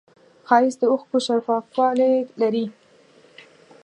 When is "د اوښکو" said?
0.81-1.17